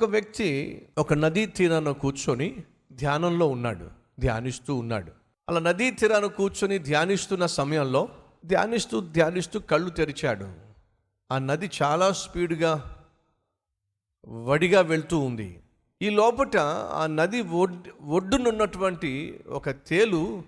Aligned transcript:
ఒక 0.00 0.10
వ్యక్తి 0.10 0.82
ఒక 0.98 1.14
నదీ 1.14 1.46
తీరాన 1.46 1.90
కూర్చొని 1.90 2.56
ధ్యానంలో 2.92 3.46
ఉన్నాడు 3.46 3.90
ధ్యానిస్తూ 4.18 4.74
ఉన్నాడు. 4.74 5.12
అలా 5.48 5.60
నదీ 5.60 5.90
తీరాన 5.90 6.26
కూర్చొని 6.26 6.78
ధ్యానిస్తున్న 6.78 7.46
సమయంలో 7.46 8.08
ధ్యానిస్తూ 8.46 9.00
ధ్యానిస్తూ 9.00 9.60
కళ్ళు 9.60 9.90
తెరిచాడు. 9.90 10.52
ఆ 11.32 11.38
నది 11.38 11.70
చాలా 11.82 12.12
స్పీడ్గా 12.12 12.96
వడిగా 14.28 14.80
వెళ్తూ 14.80 15.18
ఉంది. 15.18 15.60
ఈ 16.02 16.10
లోపట 16.10 16.56
ఆ 16.92 17.06
నది 17.06 17.42
ఒడ్ 17.42 17.88
ఒడ్డునున్నటువంటి 18.02 19.40
ఒక 19.48 19.70
తేలు 19.70 20.42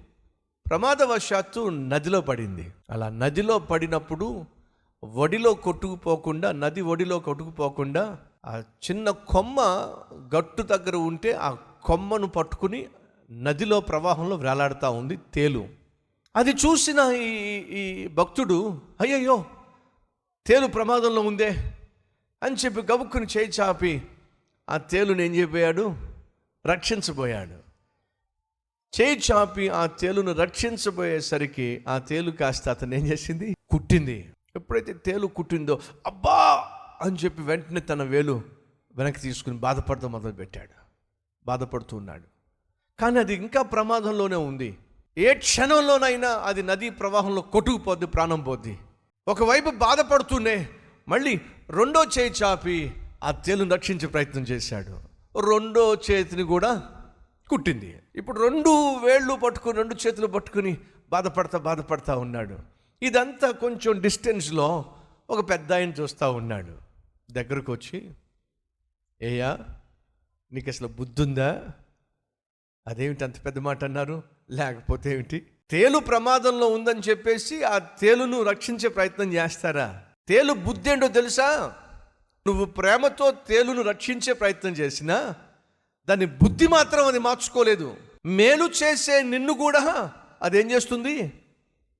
ప్రమాదవశాత్తు 0.70 1.68
నదిలో 1.68 2.20
పడింది. 2.20 2.72
అలా 2.90 3.08
నదిలో 3.08 3.58
పడినప్పుడు 3.58 4.44
వడిలో 5.04 5.54
కొట్టుకుపోకుండా 5.54 6.52
నది 6.52 6.80
ఒడిలో 6.80 7.18
కొట్టుకుపోకుండా 7.18 8.18
ఆ 8.46 8.58
చిన్న 8.58 9.10
కొమ్మ 9.10 9.60
గట్టు 10.36 10.62
దగ్గర 10.62 10.96
ఉంటే 10.96 11.32
ఆ 11.32 11.50
కొమ్మను 11.84 12.26
పట్టుకుని 12.26 12.86
నదిలో 13.30 13.80
ప్రవాహంలో 13.80 14.36
వేలాడుతూ 14.36 14.90
ఉంది 14.90 15.18
తేలు. 15.34 15.68
అది 16.36 16.50
చూసిన 16.50 17.12
ఈ 17.12 17.28
ఈ 17.80 18.08
భక్తుడు 18.08 18.82
అయ్యయ్యో 19.00 19.44
తేలు 20.46 20.66
ప్రమాదంలో 20.66 21.20
ఉందే 21.20 21.50
అని 22.42 22.56
చెప్పి 22.56 22.82
గబుక్కుని 22.82 23.26
చేయి 23.36 23.48
చాపి 23.60 24.02
ఆ 24.70 24.76
తేలుని 24.76 25.24
ఏం 25.24 25.34
చేయబోయాడు 25.34 25.96
రక్షించబోయాడు. 26.66 27.56
చేయి 29.00 29.20
చాపి 29.32 29.68
ఆ 29.68 29.86
తేలును 29.86 30.32
రక్షించబోయేసరికి 30.32 31.84
ఆ 31.88 31.98
తేలు 31.98 32.30
కాస్త 32.30 32.68
అతను 32.68 32.94
ఏం 32.94 33.06
చేసింది? 33.06 33.56
కుట్టింది. 33.70 34.32
ఎప్పుడైతే 34.56 34.92
తేలు 34.92 35.26
కుట్టిందో 35.26 35.80
అబ్బా 36.06 36.51
అని 37.02 37.16
చెప్పి 37.24 37.42
వెంటనే 37.42 37.80
తన 37.80 38.02
వేలు 38.02 38.42
వెనక్కి 38.94 39.20
తీసుకుని 39.20 39.56
బాధపడతా 39.56 40.08
మొదలు 40.08 40.32
పెట్టాడు 40.32 40.76
బాధపడుతూ 41.46 41.96
ఉన్నాడు. 41.96 42.22
కానీ 43.00 43.18
అది 43.18 43.34
ఇంకా 43.34 43.62
ప్రమాదంలోనే 43.62 44.36
ఉంది. 44.36 44.78
ఏ 45.18 45.34
క్షణంలోనైనా 45.34 46.28
అది 46.28 46.62
నదీ 46.62 46.90
ప్రవాహంలో 46.90 47.42
కొట్టుకుపోద్ది 47.42 48.06
ప్రాణం 48.06 48.40
పోద్ది. 48.40 48.78
ఒకవైపు 49.28 49.70
బాధపడుతూనే 49.70 50.68
మళ్ళీ 51.08 51.40
రెండో 51.70 52.04
చేయి 52.04 52.32
చాపి 52.42 52.92
ఆ 53.24 53.30
తేలును 53.30 53.74
రక్షించే 53.74 54.06
ప్రయత్నం 54.06 54.42
చేశాడు. 54.42 55.12
రెండో 55.38 55.94
చేతిని 55.94 56.42
కూడా 56.42 56.88
కుట్టింది. 57.48 57.98
ఇప్పుడు 58.16 58.42
రెండు 58.42 58.96
వేళ్ళు 58.96 59.34
పట్టుకుని 59.34 59.76
రెండు 59.76 59.94
చేతులు 60.06 60.26
పట్టుకుని 60.26 60.78
బాధపడతా 61.10 61.58
బాధపడతా 61.58 62.16
ఉన్నాడు. 62.16 62.58
ఇదంతా 63.02 63.50
కొంచెం 63.50 64.00
డిస్టెన్స్లో 64.00 64.84
ఒక 65.30 65.50
పెద్ద 65.50 65.72
ఆయన 65.72 65.90
చూస్తూ 65.90 66.32
ఉన్నాడు. 66.32 66.81
దగ్గరకు 67.32 67.72
వచ్చి 67.72 68.10
ఏయా 69.22 69.58
నీకు 70.52 70.70
అసలు 70.70 70.88
బుద్ధి 70.88 71.22
ఉందా 71.22 71.68
అదేమిటి 72.86 73.24
అంత 73.24 73.44
పెద్ద 73.44 73.58
మాట 73.58 73.84
అన్నారు? 73.84 74.22
లేకపోతే 74.50 75.12
ఏమిటి? 75.12 75.46
తేలు 75.70 75.98
ప్రమాదంలో 75.98 76.68
ఉందని 76.68 77.00
చెప్పేసి 77.00 77.62
ఆ 77.62 77.78
తేలును 77.78 78.42
రక్షించే 78.42 78.88
ప్రయత్నం 78.88 79.32
చేస్తారా? 79.32 80.04
తేలు 80.28 80.52
బుద్ధి 80.52 80.90
ఏంటో 80.90 81.08
తెలుసా? 81.08 81.76
నువ్వు 82.46 82.64
ప్రేమతో 82.64 83.30
తేలును 83.30 83.82
రక్షించే 83.82 84.32
ప్రయత్నం 84.32 84.72
చేసినా 84.72 85.34
దాని 86.08 86.26
బుద్ధి 86.26 86.66
మాత్రం 86.66 87.06
అది 87.06 87.18
మార్చుకోలేదు. 87.18 87.96
మేలు 88.26 88.64
చేసే 88.64 89.22
నిన్ను 89.22 89.52
కూడా 89.52 90.12
అదేం 90.42 90.70
చేస్తుంది? 90.70 91.32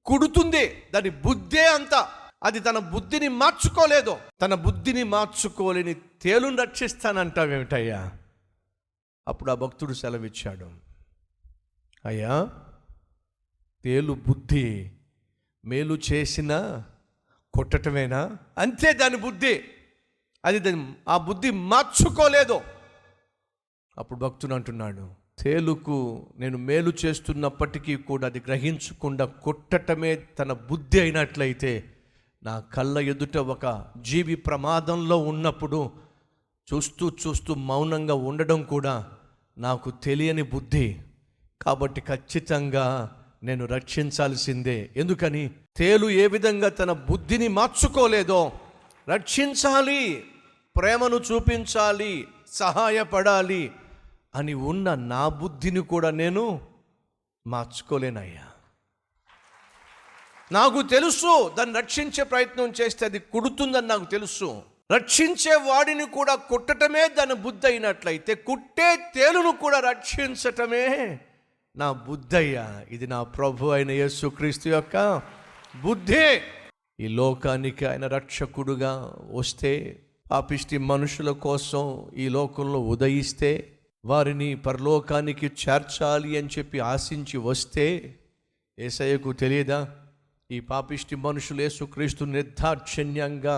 కుడుతుంది. 0.04 0.82
దాని 0.94 1.10
బుద్ధే 1.10 1.66
అంతా. 1.66 2.08
అది 2.42 2.60
తన 2.60 2.78
బుద్ధిని 2.78 3.28
మార్చుకోలేదు. 3.28 4.16
తన 4.42 4.54
బుద్ధిని 4.54 5.02
మార్చుకోలేని 5.02 5.94
తేలును 5.94 6.62
రక్షిస్తానంటావేమిటయ్యా? 6.62 8.12
అప్పుడు 9.28 9.50
ఆ 9.50 9.54
భక్తుడు 9.54 9.92
సెలవిచ్చాడు. 9.92 10.70
అయ్యా 12.04 12.50
తేలు 13.84 14.12
బుద్ధి 14.12 14.90
మేలు 15.64 15.98
చేసిన 16.12 16.82
కొట్టటమేనా? 17.54 18.36
అంతే 18.58 18.92
దాని 18.92 19.16
బుద్ధి. 19.16 19.64
అది 20.44 20.58
దాని 20.58 20.94
ఆ 21.08 21.16
బుద్ధి 21.16 21.50
మార్చుకోలేదు. 21.50 22.60
అప్పుడు 23.98 24.18
భక్తుడు 24.18 24.54
అంటున్నాడు 24.54 25.10
తేలుకు 25.38 26.26
నేను 26.36 26.58
మేలు 26.58 26.92
చేస్తున్నప్పటికీ 27.04 27.96
కూడా 27.96 28.26
అది 28.26 28.40
గ్రహించకుండా 28.40 29.24
కొట్టటమే 29.24 30.16
తన 30.16 30.52
బుద్ధి 30.52 31.00
అయినట్లయితే 31.00 31.98
నా 32.44 32.60
కళ్ళ 32.60 32.98
ఎదుట 32.98 33.36
ఒక 33.36 33.86
జీవి 34.00 34.34
ప్రమాదంలో 34.34 35.18
ఉన్నప్పుడు 35.18 35.90
చూస్తూ 36.74 37.10
చూస్తూ 37.10 37.54
మౌనంగా 37.54 38.14
ఉండడం 38.14 38.62
కూడా 38.62 39.08
నాకు 39.58 39.90
తెలియని 39.90 40.42
బుద్ధి. 40.42 41.00
కాబట్టి 41.62 42.00
ఖచ్చితంగా 42.00 43.16
నేను 43.42 43.66
రక్షించాల్సిందే. 43.66 44.90
ఎందుకని? 44.96 45.50
తేలు 45.76 46.10
ఏ 46.10 46.26
విధంగా 46.26 46.68
తన 46.68 46.92
బుద్ధిని 46.92 47.48
మార్చుకోలేదో 47.48 48.52
రక్షించాలి 49.08 50.24
ప్రేమను 50.76 51.16
చూపించాలి 51.16 52.28
సహాయపడాలి 52.48 53.72
అని 54.34 54.54
ఉన్న 54.54 54.94
నా 54.94 55.28
బుద్ధిని 55.28 55.80
కూడా 55.80 56.10
నేను 56.10 56.60
మార్చుకోలేనయ్యా. 57.46 58.51
నాకు 60.52 60.82
తెలుసు 60.82 61.32
దాన్ని 61.58 61.74
రక్షించే 61.80 62.22
ప్రయత్నం 62.22 62.72
చేస్తే 62.80 63.06
అది 63.06 63.18
కుడుతుందని 63.18 63.86
నాకు 63.86 64.04
తెలుసు. 64.04 64.62
రక్షించే 64.92 65.54
వాడిని 65.54 66.04
కూడా 66.04 66.34
కుట్టటమే 66.34 67.08
దాని 67.08 67.34
బుద్ధి 67.34 67.66
అయినట్లయితే 67.66 68.34
కుట్టే 68.34 68.88
తేలును 69.14 69.52
కూడా 69.60 69.78
రక్షించటమే 69.80 71.18
నా 71.76 71.92
బుద్ధయ్యా 71.92 72.84
ఇది 72.90 73.06
నా 73.06 73.22
ప్రభు 73.22 73.70
అయిన 73.70 73.90
యేసుక్రీస్తు 73.90 74.68
యొక్క 74.68 74.96
బుద్ధే. 75.82 76.42
ఈ 77.00 77.08
లోకానికి 77.08 77.86
ఆయన 77.86 78.06
రక్షకుడుగా 78.06 78.92
వస్తే 79.30 79.72
పాపిష్టి 80.30 80.78
మనుషుల 80.78 81.30
కోసం 81.30 82.10
ఈ 82.16 82.28
లోకంలో 82.28 82.80
ఉదయిస్తే 82.80 83.52
వారిని 84.04 84.54
పరలోకానికి 84.54 85.46
చేర్చాలి 85.46 86.38
అని 86.38 86.48
చెప్పి 86.58 86.78
ఆశించి 86.80 87.36
వస్తే 87.38 87.86
ఏసయ్యకు 88.78 89.32
తెలియదా? 89.32 89.80
ఈ 90.52 90.60
పాపిష్టి 90.60 91.16
మనుషులు 91.16 91.62
యేసుక్రీస్తు 91.62 92.24
నిర్దాక్షిణ్యంగా 92.24 93.54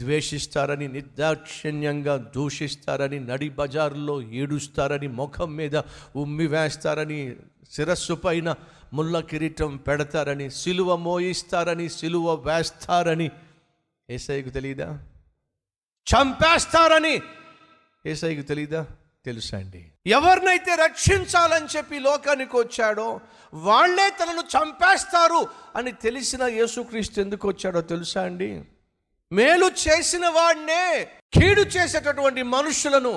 ద్వేషిస్తారని 0.00 0.88
నిర్దాక్షిణ్యంగా 0.88 2.32
దూషిస్తారని 2.34 3.20
నడి 3.20 3.48
బజారులో 3.48 4.22
ఏడుస్తారని 4.22 5.08
ముఖం 5.08 5.56
మీద 5.56 5.76
ఉమ్మి 6.16 6.46
వేస్తారని 6.46 7.36
శిరస్సు 7.70 8.14
పైన 8.14 8.54
ముళ్ళ 8.92 9.20
కిరీటం 9.20 9.76
పెడతారని 9.76 10.50
సిలువ 10.50 10.96
మోయిస్తారని 10.96 11.88
సిలువ 11.88 12.34
వేస్తారని 12.34 13.30
ఏసైకు 14.10 14.48
తెలీదా? 14.48 14.88
చంపేస్తారని 16.06 17.20
ఏసైకు 18.06 18.42
తెలీదా? 18.42 18.86
తెలుసా 19.28 19.58
అండి 19.58 19.82
ఎవరినైతే 20.06 20.74
రక్షించాలని 20.74 21.66
చెప్పి 21.76 21.98
లోకానికి 21.98 22.56
వచ్చాడో 22.56 23.08
వాళ్ళే 23.54 24.08
తనను 24.10 24.42
చంపేస్తారు 24.56 25.40
అని 25.76 25.92
తెలిసిన 25.92 26.42
యేసుక్రీస్తు 26.42 27.20
ఎందుకు 27.20 27.48
వచ్చాడో 27.48 27.80
తెలుసా 27.80 28.22
అండి? 28.22 28.50
మేలు 29.32 29.70
చేసిన 29.84 30.28
వాడినే 30.28 31.08
కీడు 31.32 31.60
చేసేటటువంటి 31.60 32.42
మనుషులను 32.42 33.14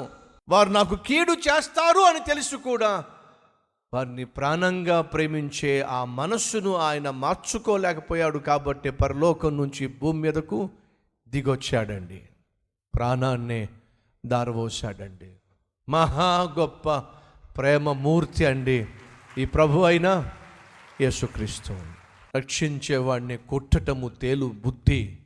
వారు 0.50 0.70
నాకు 0.70 0.96
కీడు 0.96 1.34
చేస్తారు 1.34 2.00
అని 2.00 2.20
తెలుసు 2.20 2.56
కూడా. 2.56 2.92
వారిని 3.94 4.26
ప్రాణంగా 4.26 5.02
ప్రేమించే 5.02 5.82
ఆ 5.82 6.06
మనస్సును 6.06 6.76
ఆయన 6.76 7.10
మార్చుకోలేకపోయాడు 7.10 8.40
కాబట్టి 8.40 8.90
పరలోకం 8.90 9.58
నుంచి 9.58 9.88
భూమి 9.88 10.20
మీదకు 10.22 10.70
దిగొచ్చాడండి. 11.30 12.20
ప్రాణాన్నే 12.96 13.62
దారవోశాడండి 14.26 15.30
మహా 15.92 16.56
గొప్ప 16.60 16.98
ప్రేమ 17.58 17.92
మూర్తి 17.92 18.46
అండి. 18.46 18.88
ఈ 19.38 19.46
ప్రభు 19.46 19.80
అయిన 19.80 20.30
యేసుక్రీస్తు. 21.02 21.80
రక్షించేవాడిని 22.36 23.38
కొట్టటము 23.38 24.10
తేలు 24.10 24.46
బుద్ధి. 24.46 25.18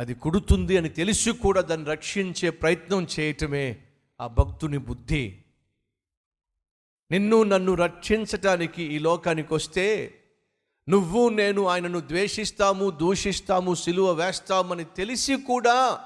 అది 0.00 0.14
కుడుతుంది 0.14 0.76
అని 0.76 0.88
తెలిసి 0.88 1.32
కూడా 1.32 1.60
దాన్ని 1.60 1.86
రక్షించే 1.86 2.50
ప్రయత్నం 2.50 3.06
చేయటమే 3.20 3.76
ఆ 4.20 4.26
భక్తుని 4.26 4.78
బుద్ధి. 4.78 5.42
నిన్ను 7.10 7.42
నన్ను 7.42 7.74
రక్షించటానికి 7.74 8.82
ఈ 8.82 8.98
లోకానికి 8.98 9.54
వస్తే 9.54 10.14
నువ్వు 10.88 11.28
నేను 11.28 11.66
ఆయనను 11.66 12.00
ద్వేషిస్తాము 12.00 12.90
దూషిస్తాము 12.90 13.74
సిలువ 13.74 14.12
వేస్తామని 14.12 14.84
తెలిసి 14.84 15.36
కూడా 15.36 16.00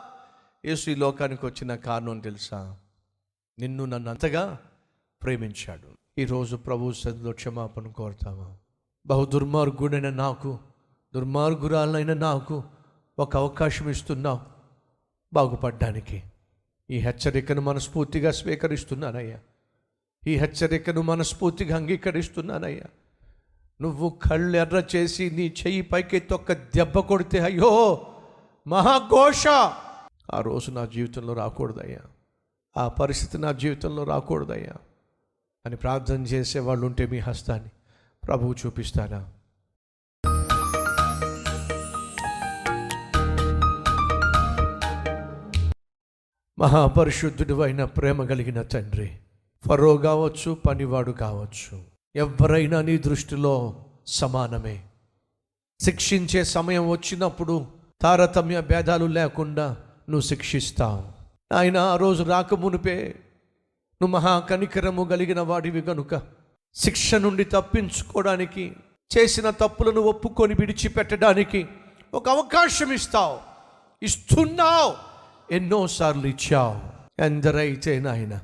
యేసు 0.64 0.90
ఈ 0.90 0.94
లోకానికి 0.94 1.46
వచ్చిన 1.46 1.74
కారణం 1.74 2.20
తెలుసా? 2.20 2.76
నిన్ను 3.58 3.84
నన్ను 3.84 4.10
అంతగా 4.10 4.58
ప్రేమించాడు. 5.22 6.20
ఈరోజు 6.20 6.56
ప్రభు 6.56 6.92
సన్నిధిలో 6.92 7.32
క్షమాపణ 7.32 7.88
కోరుతావా 7.88 8.56
బహు 9.06 9.24
దుర్మార్గుడైన 9.24 10.10
నాకు 10.10 10.58
దుర్మార్గురాలైన 11.14 12.12
నాకు 12.12 12.64
ఒక 13.18 13.36
అవకాశం 13.36 13.90
ఇస్తున్నావు 13.90 14.40
బాగుపడ్డానికి. 15.32 16.22
ఈ 16.90 16.98
హెచ్చరికను 16.98 17.60
మనస్ఫూర్తిగా 17.60 18.30
స్వీకరిస్తున్నానయ్యా. 18.30 19.38
ఈ 20.26 20.36
హెచ్చరికను 20.36 21.02
మనస్ఫూర్తిగా 21.02 21.76
అంగీకరిస్తున్నానయ్యా. 21.76 22.84
నువ్వు 23.80 24.18
కళ్ళు 24.22 24.56
ఎర్ర 24.56 24.84
చేసి 24.96 25.30
నీ 25.30 25.54
చెయ్యి 25.66 25.82
పైకి 25.82 26.20
తొక్క 26.20 26.52
దెబ్బ 26.52 26.98
కొడితే 26.98 27.38
అయ్యో 27.38 28.06
మహాఘోష 28.66 29.46
ఆ 30.34 30.40
రోజు 30.40 30.70
నా 30.70 30.84
జీవితంలో 30.84 31.32
రాకూడదయ్యా. 31.32 32.00
ఆ 32.76 32.88
పరిస్థితి 32.88 33.38
నా 33.38 33.52
జీవితంలో 33.52 34.04
రాకూడదయ్యా 34.04 34.76
అని 35.66 35.76
ప్రార్థన 35.76 36.22
చేసే 36.22 36.60
వాళ్ళు 36.60 36.86
ఉంటే 36.86 37.06
మీ 37.06 37.18
హస్తాన్ని 37.18 37.70
ప్రభువు 38.24 38.54
చూపిస్తారా 38.66 39.26
మహాపరిశుద్ధుడు 46.58 47.62
అయిన 47.62 47.84
ప్రేమ 47.84 48.24
కలిగిన 48.24 48.62
తండ్రి 48.62 49.18
ఫరో 49.66 49.96
కావచ్చు 49.96 50.54
పనివాడు 50.54 51.10
కావచ్చు 51.10 51.84
ఎవరైనా 52.14 52.80
నీ 52.80 52.96
దృష్టిలో 52.96 53.84
సమానమే. 54.06 54.84
శిక్షించే 55.80 56.44
సమయం 56.44 56.88
వచ్చినప్పుడు 56.90 57.66
తారతమ్య 58.00 58.60
భేదాలు 58.60 59.06
లేకుండా 59.06 59.76
నువ్వు 60.08 60.20
శిక్షిస్తావు. 60.20 61.13
ఆయన 61.54 61.76
ఆ 61.76 61.96
రోజు 61.96 62.22
రాకమునిపే 62.22 63.14
నువ్వు 64.02 64.06
మహా 64.06 64.38
కనికరము 64.38 65.04
కలిగిన 65.04 65.40
వాడివి 65.40 65.80
గనుక. 65.80 66.22
శిక్ష 66.74 67.14
నుండి 67.14 67.44
తప్పించుకోవడానికి 67.44 68.72
చేసిన 69.18 69.50
తప్పులను 69.50 70.00
ఒప్పుకొని 70.00 70.54
విడిచిపెట్టడానికి 70.54 71.66
ఒక 72.14 72.28
అవకాశం 72.28 72.92
ఇస్తావు. 72.92 73.38
ఇస్తున్నావు. 74.02 74.94
ఎన్నోసార్లు 75.54 76.26
ఇచ్చావు. 76.26 76.80
ఎందరైతే 77.22 78.00
నాయన 78.00 78.34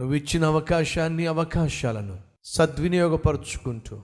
నువ్వు 0.00 0.14
ఇచ్చిన 0.14 0.44
అవకాశాన్ని 0.44 1.26
అవకాశాలను 1.26 2.18
సద్వినియోగపరుచుకుంటూ 2.44 4.02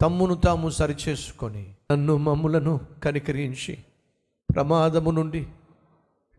తమ్మును 0.00 0.34
తాము 0.34 0.70
సరిచేసుకొని 0.70 1.74
నన్ను 1.92 2.16
మమ్ములను 2.16 2.80
కనికరించి 3.04 3.78
ప్రమాదము 4.54 5.10
నుండి 5.10 5.46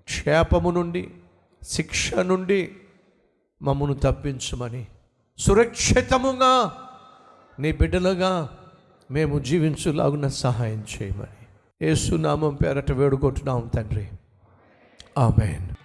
క్షేపము 0.04 0.72
నుండి 0.72 1.10
శిక్ష 1.64 2.14
నుండి 2.14 2.76
మమ్మను 3.62 3.94
తప్పించమని 3.94 4.88
సురక్షితముగా 5.38 6.78
నీ 7.60 7.72
బిడ్డలుగా 7.72 8.50
మేము 9.12 9.40
జీవించులాగున 9.40 10.28
సహాయం 10.28 10.86
చేయమని. 11.02 11.46
ఏసునామం 11.82 12.56
పేరట 12.56 12.92
వేడుకుంటున్నాం 12.92 13.72
తండ్రి. 13.76 14.08
ఆమెన్. 15.18 15.83